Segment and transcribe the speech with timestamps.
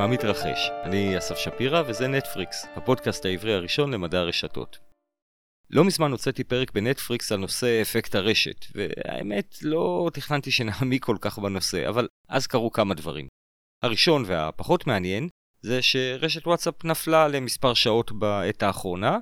[0.00, 0.70] מה מתרחש?
[0.84, 4.78] אני אסף שפירא וזה נטפריקס, הפודקאסט העברי הראשון למדע הרשתות.
[5.70, 11.38] לא מזמן הוצאתי פרק בנטפריקס על נושא אפקט הרשת, והאמת לא תכננתי שנעמיק כל כך
[11.38, 13.28] בנושא, אבל אז קרו כמה דברים.
[13.82, 15.28] הראשון והפחות מעניין
[15.62, 19.18] זה שרשת וואטסאפ נפלה למספר שעות בעת האחרונה,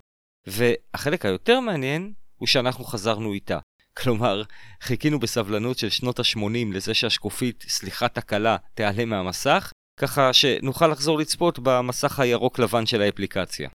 [0.47, 3.59] והחלק היותר מעניין הוא שאנחנו חזרנו איתה.
[3.97, 4.43] כלומר,
[4.83, 11.59] חיכינו בסבלנות של שנות ה-80 לזה שהשקופית, סליחה תקלה, תיעלם מהמסך, ככה שנוכל לחזור לצפות
[11.59, 13.69] במסך הירוק-לבן של האפליקציה.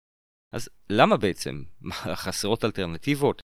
[0.54, 1.64] אז למה בעצם?
[2.24, 3.42] חסרות אלטרנטיבות?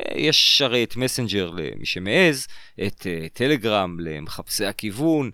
[0.00, 2.46] אה, יש הרי את מסנג'ר למי שמעז,
[2.86, 5.30] את uh, טלגרם למחפשי הכיוון,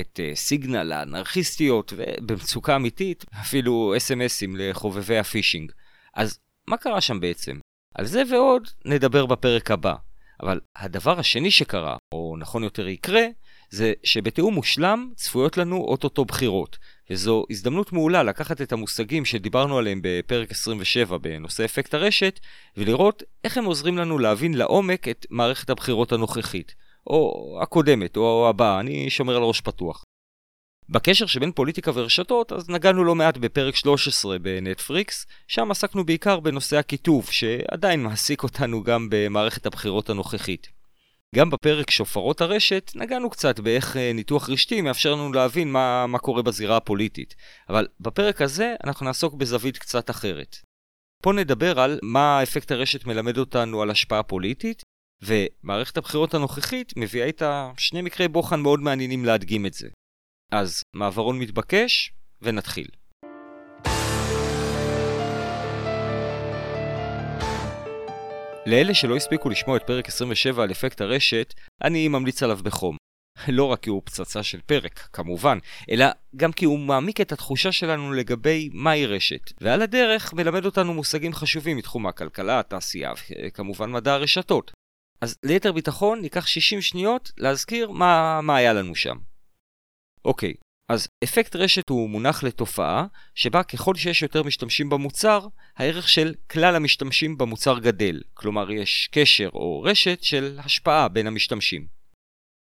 [0.00, 5.72] את uh, סיגנל לאנרכיסטיות, ובמצוקה אמיתית, אפילו אס.אם.אסים לחובבי הפישינג.
[6.14, 6.38] אז
[6.68, 7.58] מה קרה שם בעצם?
[7.94, 9.94] על זה ועוד נדבר בפרק הבא.
[10.42, 13.26] אבל הדבר השני שקרה, או נכון יותר יקרה,
[13.70, 16.78] זה שבתיאום מושלם צפויות לנו אוטוטו בחירות,
[17.10, 22.40] וזו הזדמנות מעולה לקחת את המושגים שדיברנו עליהם בפרק 27 בנושא אפקט הרשת,
[22.76, 26.74] ולראות איך הם עוזרים לנו להבין לעומק את מערכת הבחירות הנוכחית,
[27.06, 30.04] או הקודמת, או הבאה, אני שומר על ראש פתוח.
[30.88, 36.76] בקשר שבין פוליטיקה ורשתות, אז נגענו לא מעט בפרק 13 בנטפריקס, שם עסקנו בעיקר בנושא
[36.76, 40.77] הכיתוב, שעדיין מעסיק אותנו גם במערכת הבחירות הנוכחית.
[41.34, 46.18] גם בפרק שופרות הרשת נגענו קצת באיך אה, ניתוח רשתי מאפשר לנו להבין מה, מה
[46.18, 47.34] קורה בזירה הפוליטית,
[47.68, 50.56] אבל בפרק הזה אנחנו נעסוק בזווית קצת אחרת.
[51.22, 54.82] פה נדבר על מה אפקט הרשת מלמד אותנו על השפעה פוליטית,
[55.22, 59.88] ומערכת הבחירות הנוכחית מביאה איתה שני מקרי בוחן מאוד מעניינים להדגים את זה.
[60.52, 62.12] אז מעברון מתבקש,
[62.42, 62.88] ונתחיל.
[68.68, 72.96] לאלה שלא הספיקו לשמוע את פרק 27 על אפקט הרשת, אני ממליץ עליו בחום.
[73.48, 75.58] לא רק כי הוא פצצה של פרק, כמובן,
[75.90, 76.06] אלא
[76.36, 81.32] גם כי הוא מעמיק את התחושה שלנו לגבי מהי רשת, ועל הדרך מלמד אותנו מושגים
[81.32, 83.12] חשובים מתחום הכלכלה, התעשייה
[83.46, 84.72] וכמובן מדע הרשתות.
[85.20, 89.16] אז ליתר ביטחון ניקח 60 שניות להזכיר מה, מה היה לנו שם.
[90.24, 90.54] אוקיי,
[90.88, 96.76] אז אפקט רשת הוא מונח לתופעה שבה ככל שיש יותר משתמשים במוצר, הערך של כלל
[96.76, 98.20] המשתמשים במוצר גדל.
[98.34, 101.86] כלומר, יש קשר או רשת של השפעה בין המשתמשים.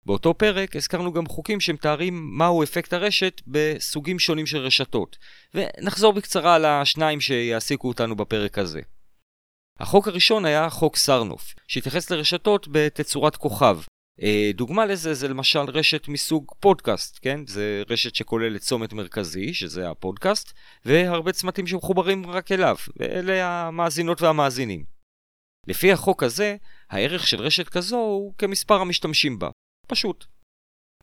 [0.05, 5.17] באותו פרק הזכרנו גם חוקים שמתארים מהו אפקט הרשת בסוגים שונים של רשתות,
[5.53, 8.81] ונחזור בקצרה על השניים שיעסיקו אותנו בפרק הזה.
[9.79, 13.77] החוק הראשון היה חוק סרנוף, שהתייחס לרשתות בתצורת כוכב,
[14.53, 17.47] דוגמה לזה זה למשל רשת מסוג פודקאסט, כן?
[17.47, 20.53] זה רשת שכוללת צומת מרכזי, שזה הפודקאסט,
[20.85, 24.85] והרבה צמתים שמחוברים רק אליו, ואלה המאזינות והמאזינים.
[25.67, 26.55] לפי החוק הזה,
[26.89, 29.49] הערך של רשת כזו הוא כמספר המשתמשים בה.
[29.87, 30.25] פשוט.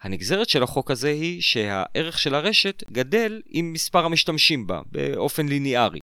[0.00, 5.98] הנגזרת של החוק הזה היא שהערך של הרשת גדל עם מספר המשתמשים בה, באופן ליניארי.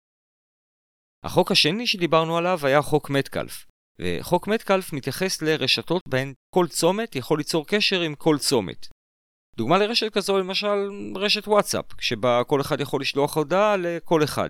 [1.24, 3.66] החוק השני שדיברנו עליו היה חוק מטקלף,
[4.02, 8.88] וחוק מטקלף מתייחס לרשתות בהן כל צומת יכול ליצור קשר עם כל צומת.
[9.58, 14.50] דוגמה לרשת כזו למשל רשת וואטסאפ, שבה כל אחד יכול לשלוח הודעה לכל אחד.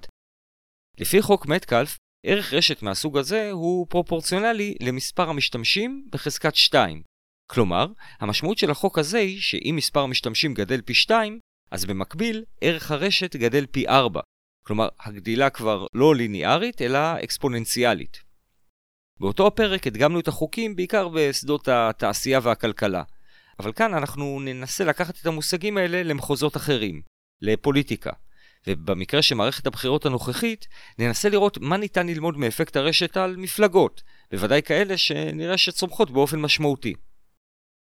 [1.00, 7.04] לפי חוק מטקלף, ערך רשת מהסוג הזה הוא פרופורציונלי למספר המשתמשים בחזקת 2.
[7.52, 7.88] כלומר,
[8.20, 11.40] המשמעות של החוק הזה היא שאם מספר המשתמשים גדל פי 2,
[11.72, 14.22] אז במקביל ערך הרשת גדל פי 4.
[14.66, 18.33] כלומר, הגדילה כבר לא ליניארית אלא אקספוננציאלית.
[19.20, 23.04] באותו הפרק הדגמנו את החוקים בעיקר בשדות התעשייה והכלכלה.
[23.60, 27.02] אבל כאן אנחנו ננסה לקחת את המושגים האלה למחוזות אחרים,
[27.42, 28.12] לפוליטיקה.
[28.68, 30.68] ובמקרה של מערכת הבחירות הנוכחית,
[31.00, 36.94] ננסה לראות מה ניתן ללמוד מאפקט הרשת על מפלגות, בוודאי כאלה שנראה שצומחות באופן משמעותי.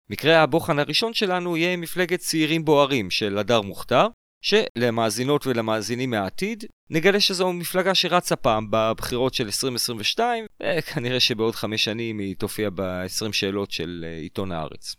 [0.09, 4.07] מקרה הבוחן הראשון שלנו יהיה מפלגת צעירים בוערים של הדר מוכתר,
[4.43, 12.19] שלמאזינות ולמאזינים מהעתיד, נגלה שזו מפלגה שרצה פעם בבחירות של 2022, וכנראה שבעוד חמש שנים
[12.19, 14.95] היא תופיע ב-20 שאלות של אה, עיתון הארץ.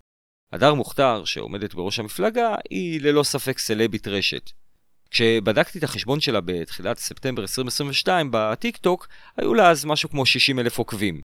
[0.53, 4.51] הדר מוכתר, שעומדת בראש המפלגה, היא ללא ספק סלבית רשת.
[5.11, 10.59] כשבדקתי את החשבון שלה בתחילת ספטמבר 2022 בטיק טוק, היו לה אז משהו כמו 60
[10.59, 11.21] אלף עוקבים.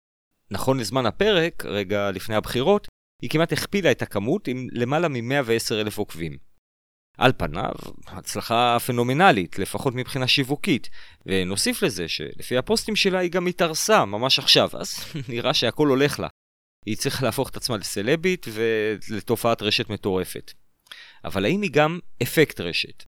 [0.51, 2.87] נכון לזמן הפרק, רגע לפני הבחירות,
[3.21, 6.54] היא כמעט הכפילה את הכמות עם למעלה מ-110 אלף עוקבים.
[7.17, 7.71] על פניו,
[8.07, 10.89] הצלחה פנומנלית, לפחות מבחינה שיווקית.
[11.25, 14.95] ונוסיף לזה שלפי הפוסטים שלה היא גם התארסה ממש עכשיו, אז
[15.29, 16.27] נראה שהכל הולך לה.
[16.85, 18.45] היא צריכה להפוך את עצמה לסלבית
[19.09, 20.51] ולתופעת רשת מטורפת.
[21.25, 23.03] אבל האם היא גם אפקט רשת?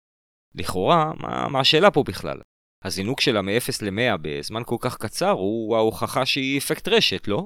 [0.55, 2.37] לכאורה, מה, מה השאלה פה בכלל?
[2.83, 3.49] הזינוק שלה מ-0
[3.81, 7.45] ל-100 בזמן כל כך קצר הוא ההוכחה שהיא אפקט רשת, לא?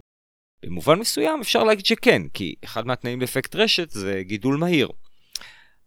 [0.66, 4.90] במובן מסוים אפשר להגיד שכן, כי אחד מהתנאים לאפקט רשת זה גידול מהיר.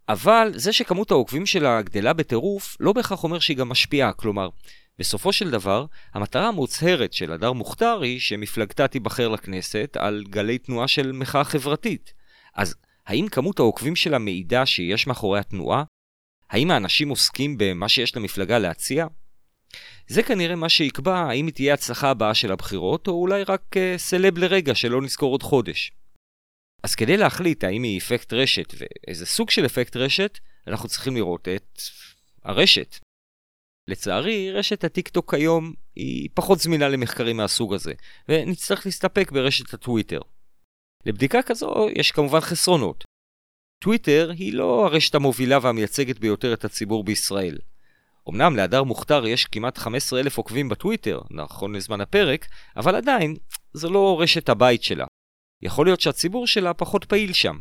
[0.09, 4.13] אבל זה שכמות העוקבים שלה גדלה בטירוף, לא בהכרח אומר שהיא גם משפיעה.
[4.13, 4.49] כלומר,
[4.99, 10.89] בסופו של דבר, המטרה המוצהרת של הדר מוכתר היא שמפלגתה תיבחר לכנסת על גלי תנועה
[10.89, 12.13] של מחאה חברתית.
[12.55, 12.75] אז
[13.07, 15.85] האם כמות העוקבים שלה מעידה שיש מאחורי התנועה?
[16.51, 19.07] האם האנשים עוסקים במה שיש למפלגה להציע?
[20.07, 23.79] זה כנראה מה שיקבע האם היא תהיה הצלחה הבאה של הבחירות, או אולי רק uh,
[23.99, 25.93] סלב לרגע שלא נזכור עוד חודש.
[26.85, 31.49] אז כדי להחליט האם היא אפקט רשת ואיזה סוג של אפקט רשת, אנחנו צריכים לראות
[31.49, 31.81] את
[32.43, 32.97] הרשת.
[33.89, 37.93] לצערי, רשת הטיקטוק היום היא פחות זמינה למחקרים מהסוג הזה,
[38.29, 40.21] ונצטרך להסתפק ברשת הטוויטר.
[41.07, 43.05] לבדיקה כזו יש כמובן חסרונות.
[43.85, 47.59] טוויטר היא לא הרשת המובילה והמייצגת ביותר את הציבור בישראל.
[48.29, 52.47] אמנם להדר מוכתר יש כמעט 15 אלף עוקבים בטוויטר, נכון לזמן הפרק,
[52.77, 53.37] אבל עדיין,
[53.73, 55.05] זו לא רשת הבית שלה.
[55.65, 57.59] יכול להיות שהציבור שלה פחות פעיל שם.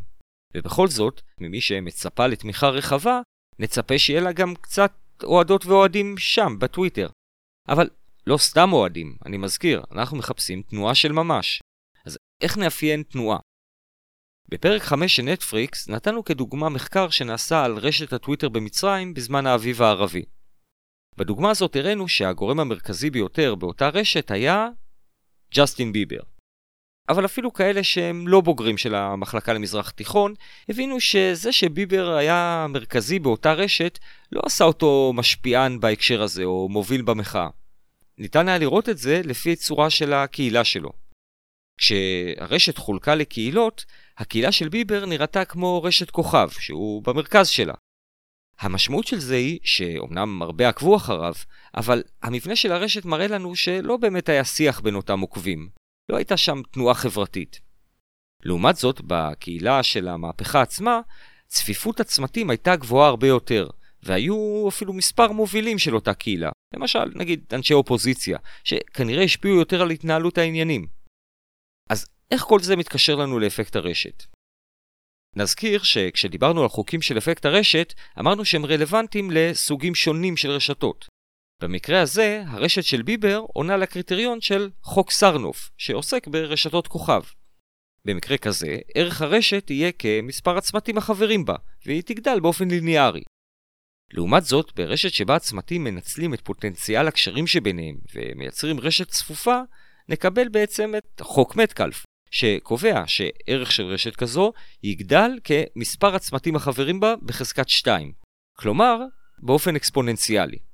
[0.54, 3.20] ובכל זאת, ממי שמצפה לתמיכה רחבה,
[3.58, 4.92] נצפה שיהיה לה גם קצת
[5.22, 7.08] אוהדות ואוהדים שם, בטוויטר.
[7.68, 7.90] אבל
[8.26, 11.62] לא סתם אוהדים, אני מזכיר, אנחנו מחפשים תנועה של ממש.
[12.06, 13.38] אז איך נאפיין תנועה?
[14.48, 20.24] בפרק 5 של נטפריקס נתנו כדוגמה מחקר שנעשה על רשת הטוויטר במצרים בזמן האביב הערבי.
[21.16, 24.68] בדוגמה הזאת הראינו שהגורם המרכזי ביותר באותה רשת היה
[25.54, 26.33] ג'סטין ביבר.
[27.08, 30.34] אבל אפילו כאלה שהם לא בוגרים של המחלקה למזרח תיכון,
[30.68, 33.98] הבינו שזה שביבר היה מרכזי באותה רשת,
[34.32, 37.48] לא עשה אותו משפיען בהקשר הזה, או מוביל במחאה.
[38.18, 40.90] ניתן היה לראות את זה לפי צורה של הקהילה שלו.
[41.78, 43.84] כשהרשת חולקה לקהילות,
[44.18, 47.74] הקהילה של ביבר נראתה כמו רשת כוכב, שהוא במרכז שלה.
[48.58, 51.34] המשמעות של זה היא שאומנם הרבה עקבו אחריו,
[51.76, 55.83] אבל המבנה של הרשת מראה לנו שלא באמת היה שיח בין אותם עוקבים.
[56.08, 57.60] לא הייתה שם תנועה חברתית.
[58.42, 61.00] לעומת זאת, בקהילה של המהפכה עצמה,
[61.46, 63.68] צפיפות הצמתים הייתה גבוהה הרבה יותר,
[64.02, 66.50] והיו אפילו מספר מובילים של אותה קהילה.
[66.74, 70.86] למשל, נגיד אנשי אופוזיציה, שכנראה השפיעו יותר על התנהלות העניינים.
[71.90, 74.24] אז איך כל זה מתקשר לנו לאפקט הרשת?
[75.36, 81.06] נזכיר שכשדיברנו על חוקים של אפקט הרשת, אמרנו שהם רלוונטיים לסוגים שונים של רשתות.
[81.64, 87.22] במקרה הזה, הרשת של ביבר עונה לקריטריון של חוק סרנוף, שעוסק ברשתות כוכב.
[88.04, 91.54] במקרה כזה, ערך הרשת יהיה כמספר הצמתים החברים בה,
[91.86, 93.22] והיא תגדל באופן ליניארי.
[94.12, 99.60] לעומת זאת, ברשת שבה הצמתים מנצלים את פוטנציאל הקשרים שביניהם ומייצרים רשת צפופה,
[100.08, 104.52] נקבל בעצם את חוק מטקלף, שקובע שערך של רשת כזו
[104.82, 108.12] יגדל כמספר הצמתים החברים בה בחזקת 2,
[108.56, 108.98] כלומר,
[109.38, 110.73] באופן אקספוננציאלי.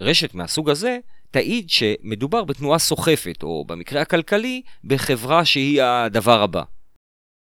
[0.00, 0.98] רשת מהסוג הזה
[1.30, 6.62] תעיד שמדובר בתנועה סוחפת, או במקרה הכלכלי, בחברה שהיא הדבר הבא.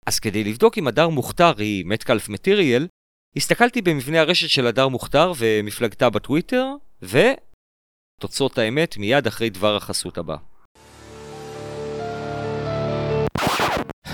[0.06, 2.86] אז כדי לבדוק אם הדר מוכתר היא מטקלף מטריאל,
[3.36, 6.66] הסתכלתי במבנה הרשת של הדר מוכתר ומפלגתה בטוויטר,
[7.02, 7.18] ו...
[8.20, 10.36] תוצאות האמת מיד אחרי דבר החסות הבא.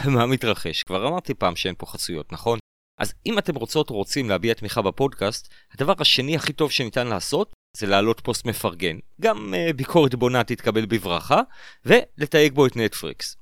[0.14, 0.82] מה מתרחש?
[0.82, 2.58] כבר אמרתי פעם שאין פה חסויות, נכון?
[3.00, 7.52] אז אם אתם רוצות או רוצים להביע תמיכה בפודקאסט, הדבר השני הכי טוב שניתן לעשות
[7.76, 8.98] זה להעלות פוסט מפרגן.
[9.20, 11.40] גם uh, ביקורת בונה תתקבל בברכה,
[11.86, 13.36] ולתייג בו את נטפריקס.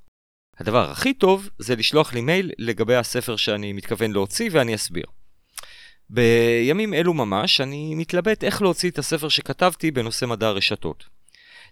[0.58, 5.04] הדבר הכי טוב זה לשלוח לי מייל לגבי הספר שאני מתכוון להוציא ואני אסביר.
[6.10, 11.04] בימים אלו ממש אני מתלבט איך להוציא את הספר שכתבתי בנושא מדע הרשתות.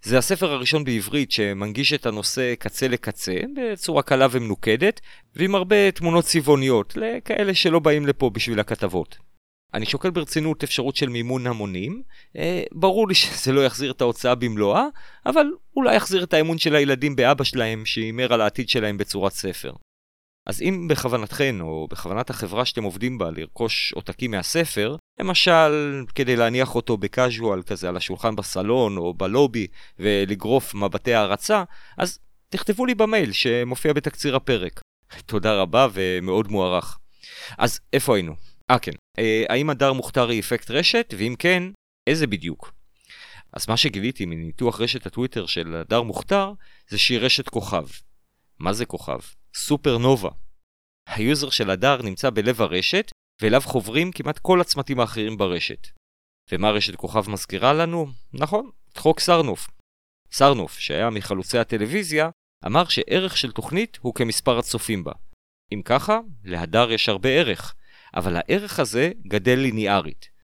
[0.02, 5.00] זה הספר הראשון בעברית שמנגיש את הנושא קצה לקצה, בצורה קלה ומנוקדת,
[5.36, 9.27] ועם הרבה תמונות צבעוניות, לכאלה שלא באים לפה בשביל הכתבות.
[9.74, 12.02] אני שוקל ברצינות אפשרות של מימון המונים.
[12.36, 14.84] אה, ברור לי שזה לא יחזיר את ההוצאה במלואה,
[15.26, 15.46] אבל
[15.76, 19.72] אולי יחזיר את האמון של הילדים באבא שלהם, שהימר על העתיד שלהם בצורת ספר.
[20.46, 26.74] אז אם בכוונתכן, או בכוונת החברה שאתם עובדים בה, לרכוש עותקים מהספר, למשל, כדי להניח
[26.74, 29.66] אותו בקאז'ואל כזה על השולחן בסלון או בלובי,
[29.98, 31.64] ולגרוף מבטי הערצה,
[31.98, 34.80] אז תכתבו לי במייל שמופיע בתקציר הפרק.
[35.26, 36.98] תודה רבה ומאוד מוערך.
[37.58, 38.47] אז איפה היינו?
[38.70, 41.62] אה כן, אה, האם הדר מוכתר היא אפקט רשת, ואם כן,
[42.06, 42.72] איזה בדיוק?
[43.52, 46.52] אז מה שגיליתי מניתוח רשת הטוויטר של הדר מוכתר,
[46.88, 47.86] זה שהיא רשת כוכב.
[48.58, 49.18] מה זה כוכב?
[49.54, 50.30] סופרנובה.
[51.06, 53.10] ה user של הדר נמצא בלב הרשת,
[53.42, 55.88] ואליו חוברים כמעט כל הצמתים האחרים ברשת.
[56.52, 58.06] ומה רשת כוכב מזכירה לנו?
[58.32, 59.68] נכון, את חוק סרנוף.
[60.32, 62.30] סרנוף, שהיה מחלוצי הטלוויזיה,
[62.66, 65.12] אמר שערך של תוכנית הוא כמספר הצופים בה.
[65.72, 67.74] אם ככה, להדר יש הרבה ערך,
[68.16, 70.38] אבל הערך הזה גדל ליניארית.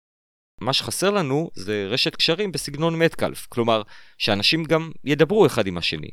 [0.60, 3.82] מה שחסר לנו זה רשת קשרים בסגנון מטקלף, כלומר,
[4.18, 6.10] שאנשים גם ידברו אחד עם השני.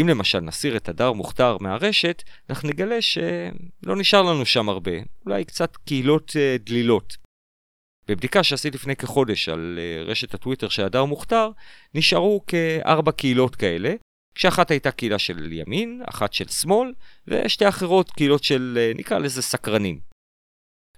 [0.00, 4.92] אם למשל נסיר את הדר מוכתר מהרשת, אנחנו נגלה שלא נשאר לנו שם הרבה,
[5.26, 7.16] אולי קצת קהילות uh, דלילות.
[8.08, 11.50] בבדיקה שעשיתי לפני כחודש על uh, רשת הטוויטר של הדר מוכתר,
[11.94, 13.94] נשארו כארבע קהילות כאלה,
[14.34, 16.92] כשאחת הייתה קהילה של ימין, אחת של שמאל,
[17.26, 20.09] ושתי אחרות קהילות של, uh, נקרא לזה סקרנים.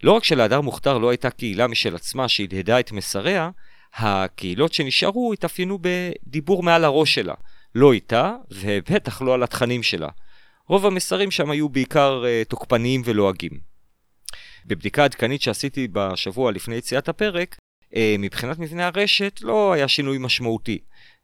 [0.02, 3.50] לא רק שלהדר מוכתר לא הייתה קהילה משל עצמה שהדהדה את מסריה,
[3.94, 7.34] הקהילות שנשארו התאפיינו בדיבור מעל הראש שלה,
[7.74, 10.08] לא איתה, ובטח לא על התכנים שלה.
[10.68, 13.60] רוב המסרים שם היו בעיקר uh, תוקפניים ולועגים.
[14.66, 17.56] בבדיקה עדכנית שעשיתי בשבוע לפני יציאת הפרק,
[17.90, 20.78] uh, מבחינת מבנה הרשת לא היה שינוי משמעותי.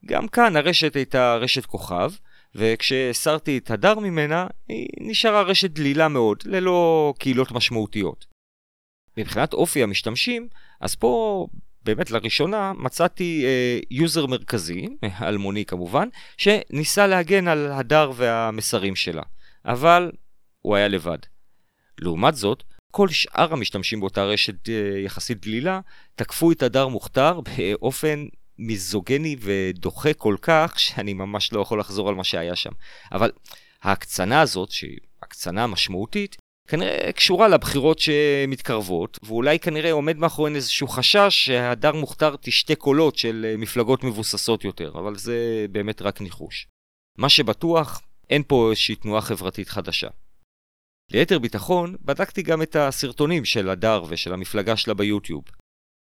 [0.06, 2.12] גם כאן הרשת הייתה רשת כוכב,
[2.54, 8.38] וכשהסרתי את הדר ממנה, היא נשארה רשת דלילה מאוד, ללא קהילות משמעותיות.
[9.19, 10.49] מבחינת אופי המשתמשים,
[10.81, 11.47] אז פה
[11.85, 13.45] באמת לראשונה מצאתי
[13.91, 14.89] יוזר uh, מרכזי,
[15.29, 19.23] אלמוני כמובן, שניסה להגן על הדר והמסרים שלה,
[19.65, 20.13] אבל
[20.63, 21.19] הוא היה לבד.
[22.01, 24.71] לעומת זאת, כל שאר המשתמשים באותה רשת uh,
[25.05, 25.81] יחסית דלילה
[26.15, 28.27] תקפו את הדר מוכתר באופן
[28.59, 32.73] מיזוגני ודוחה כל כך, שאני ממש לא יכול לחזור על מה שהיה שם.
[33.13, 33.31] אבל
[33.83, 36.37] ההקצנה הזאת, שהיא הקצנה משמעותית,
[36.69, 43.47] כנראה קשורה לבחירות שמתקרבות, ואולי כנראה עומד מאחוריהן איזשהו חשש שהדר מוכתר תשתה קולות של
[43.49, 46.67] אה, מפלגות מבוססות יותר, אבל זה באמת רק ניחוש.
[47.19, 50.09] מה שבטוח, אין פה איזושהי תנועה חברתית חדשה.
[51.13, 55.45] ליתר ביטחון, בדקתי גם את הסרטונים של הדר ושל המפלגה שלה ביוטיוב.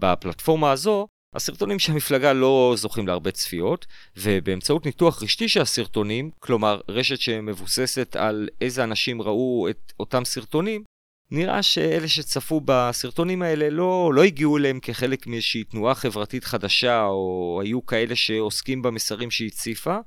[0.02, 3.86] בפלטפורמה הזו, הסרטונים של המפלגה לא זוכים להרבה צפיות,
[4.18, 10.84] ובאמצעות ניתוח רשתי של הסרטונים, כלומר רשת שמבוססת על איזה אנשים ראו את אותם סרטונים,
[11.32, 17.60] נראה שאלה שצפו בסרטונים האלה לא, לא הגיעו אליהם כחלק מאיזושהי תנועה חברתית חדשה, או
[17.64, 19.98] היו כאלה שעוסקים במסרים שהיא הציפה,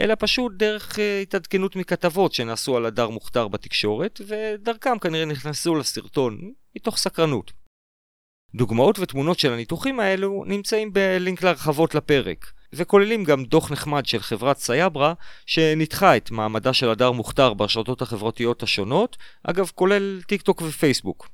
[0.00, 6.52] אלא פשוט דרך uh, התעדכנות מכתבות שנעשו על הדר מוכתר בתקשורת, ודרכם כנראה נכנסו לסרטון,
[6.76, 7.59] מתוך סקרנות.
[8.54, 14.58] דוגמאות ותמונות של הניתוחים האלו נמצאים בלינק להרחבות לפרק, וכוללים גם דוח נחמד של חברת
[14.58, 15.14] סייברה,
[15.46, 21.28] שניתחה את מעמדה של הדר מוכתר ברשתות החברתיות השונות, אגב כולל טיק טוק ופייסבוק.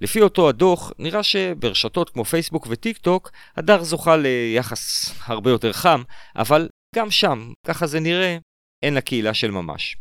[0.00, 6.02] לפי אותו הדוח, נראה שברשתות כמו פייסבוק וטיק טוק, הדר זוכה ליחס הרבה יותר חם,
[6.36, 8.38] אבל גם שם, ככה זה נראה,
[8.82, 9.96] אין לה קהילה של ממש.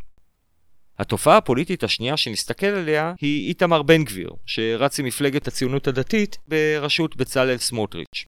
[1.00, 7.16] התופעה הפוליטית השנייה שנסתכל עליה היא איתמר בן גביר, שרץ עם מפלגת הציונות הדתית בראשות
[7.16, 8.25] בצלאל סמוטריץ'.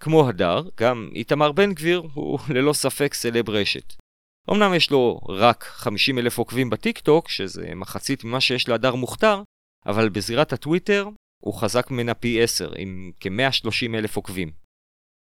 [0.00, 3.94] כמו הדר, גם איתמר בן גביר הוא ללא ספק סלב רשת.
[4.50, 9.42] אמנם יש לו רק 50 אלף עוקבים בטיק טוק, שזה מחצית ממה שיש להדר מוכתר,
[9.86, 11.08] אבל בזירת הטוויטר
[11.42, 14.63] הוא חזק ממנה פי 10, עם כ-130 אלף עוקבים.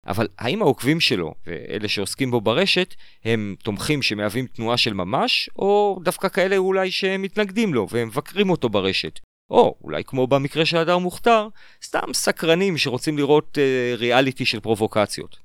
[0.07, 2.95] אבל האם העוקבים שלו, ואלה שעוסקים בו ברשת,
[3.25, 9.21] הם תומכים שמהווים תנועה של ממש, או דווקא כאלה אולי שמתנגדים לו ומבקרים אותו ברשת?
[9.51, 11.49] או אולי כמו במקרה של הדר מוכתר,
[11.85, 15.39] סתם סקרנים שרוצים לראות אה, ריאליטי של פרובוקציות.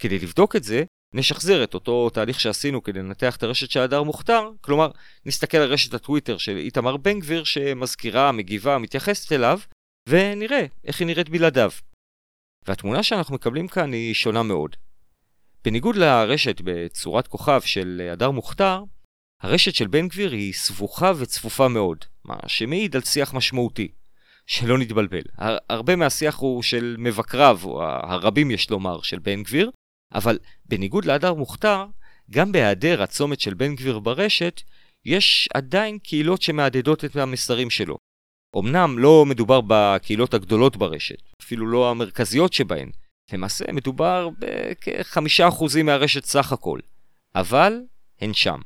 [0.00, 4.02] כדי לבדוק את זה, נשחזר את אותו תהליך שעשינו כדי לנתח את הרשת של הדר
[4.02, 4.90] מוכתר, כלומר,
[5.26, 9.58] נסתכל על רשת הטוויטר של איתמר בן גביר שמזכירה, מגיבה, מתייחסת אליו,
[10.08, 11.70] ונראה איך היא נראית בלעדיו.
[12.66, 14.76] והתמונה שאנחנו מקבלים כאן היא שונה מאוד.
[15.64, 18.82] בניגוד לרשת בצורת כוכב של הדר מוכתר,
[19.42, 23.88] הרשת של בן גביר היא סבוכה וצפופה מאוד, מה שמעיד על שיח משמעותי.
[24.46, 29.70] שלא נתבלבל, הר- הרבה מהשיח הוא של מבקריו, או הרבים יש לומר, של בן גביר,
[30.14, 31.86] אבל בניגוד להדר מוכתר,
[32.30, 34.60] גם בהיעדר הצומת של בן גביר ברשת,
[35.04, 37.96] יש עדיין קהילות שמהדהדות את המסרים שלו.
[38.58, 42.90] אמנם לא מדובר בקהילות הגדולות ברשת, אפילו לא המרכזיות שבהן,
[43.32, 46.80] למעשה מדובר בכחמישה אחוזים מהרשת סך הכל,
[47.34, 47.80] אבל
[48.20, 48.60] הן שם.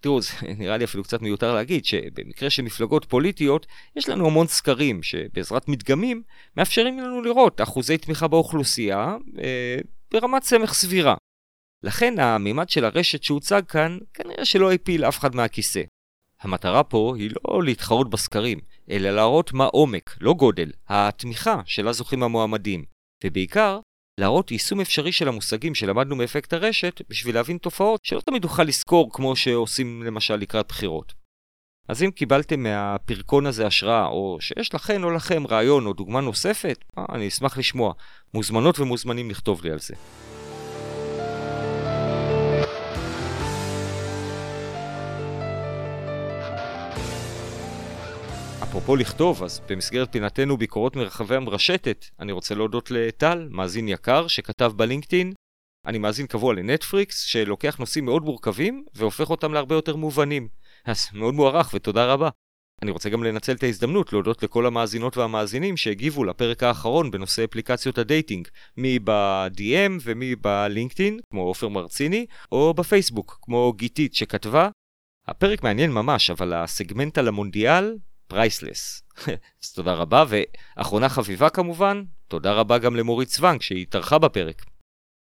[0.00, 3.66] תראו, זה נראה לי אפילו קצת מיותר להגיד שבמקרה של מפלגות פוליטיות,
[3.96, 6.22] יש לנו המון סקרים שבעזרת מדגמים
[6.56, 9.76] מאפשרים לנו לראות אחוזי תמיכה באוכלוסייה אה,
[10.10, 11.14] ברמת סמך סבירה.
[11.82, 15.82] לכן המימד של הרשת שהוצג כאן כנראה שלא הפיל אף אחד מהכיסא.
[16.40, 18.58] המטרה פה היא לא להתחרות בסקרים,
[18.90, 22.84] אלא להראות מה עומק, לא גודל, התמיכה שלה זוכים המועמדים,
[23.24, 23.80] ובעיקר,
[24.20, 29.12] להראות יישום אפשרי של המושגים שלמדנו מאפקט הרשת בשביל להבין תופעות שלא תמיד נוכל לזכור
[29.12, 31.20] כמו שעושים למשל לקראת בחירות.
[31.88, 36.84] אז אם קיבלתם מהפרקון הזה השראה, או שיש לכן או לכם רעיון או דוגמה נוספת,
[36.98, 37.92] אה, אני אשמח לשמוע.
[38.34, 39.94] מוזמנות ומוזמנים לכתוב לי על זה.
[48.70, 54.72] אפרופו לכתוב, אז במסגרת פינתנו ביקורות מרחבי המרשתת, אני רוצה להודות לטל, מאזין יקר, שכתב
[54.76, 55.32] בלינקדאין,
[55.86, 60.48] אני מאזין קבוע לנטפריקס, שלוקח נושאים מאוד מורכבים והופך אותם להרבה יותר מובנים.
[60.84, 62.28] אז מאוד מוערך ותודה רבה.
[62.82, 67.98] אני רוצה גם לנצל את ההזדמנות להודות לכל המאזינות והמאזינים שהגיבו לפרק האחרון בנושא אפליקציות
[67.98, 74.68] ה dating, מי ב-DM ומי בלינקדאין, כמו עופר מרציני, או בפייסבוק, כמו גיתית שכתבה.
[75.28, 77.94] הפרק מעניין ממש, אבל הסגמנט על המונדיאל,
[78.30, 79.02] priceless.
[79.62, 84.64] אז תודה רבה, ואחרונה חביבה כמובן, תודה רבה גם למורית צוונג שהתארחה בפרק.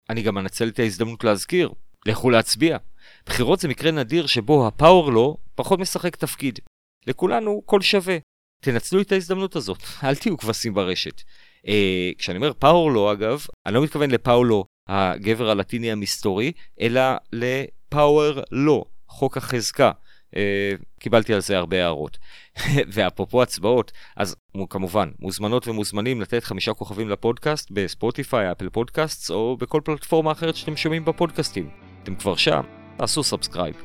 [0.09, 1.69] אני גם אנצל את ההזדמנות להזכיר,
[2.05, 2.77] לכו להצביע.
[3.25, 6.59] בחירות זה מקרה נדיר שבו ה power law פחות משחק תפקיד.
[7.07, 8.17] לכולנו קול שווה.
[8.63, 11.21] תנצלו את ההזדמנות הזאת, אל תהיו כבשים ברשת.
[11.67, 17.01] אה, כשאני אומר power law אגב, אני לא מתכוון לפאולו, הגבר הלטיני המסתורי, אלא
[17.33, 19.91] ל power law, חוק החזקה.
[20.35, 22.17] אה, קיבלתי על זה הרבה הערות.
[22.93, 24.35] ואפרופו הצבעות, אז
[24.69, 30.77] כמובן, מוזמנות ומוזמנים לתת חמישה כוכבים לפודקאסט בספוטיפיי, אפל פודקאסט, או בכל פלטפורמה אחרת שאתם
[30.77, 31.69] שומעים בפודקאסטים.
[32.03, 32.61] אתם כבר שם,
[32.97, 33.75] תעשו subscribe.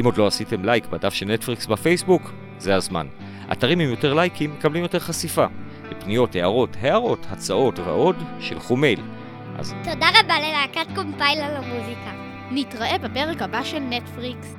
[0.00, 2.22] אם עוד לא עשיתם לייק בדף של נטפריקס בפייסבוק,
[2.58, 3.06] זה הזמן.
[3.52, 5.46] אתרים עם יותר לייקים מקבלים יותר חשיפה.
[5.90, 9.00] לפניות, הערות, הערות, הצעות ועוד, שלחו מייל.
[9.58, 9.74] אז...
[9.84, 12.12] תודה רבה ללהקת קומפייל על המוזיקה.
[12.50, 14.56] נתראה בפרק הבא של נטפריקס.